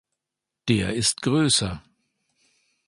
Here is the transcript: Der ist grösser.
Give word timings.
Der 0.67 0.95
ist 0.95 1.21
grösser. 1.21 1.83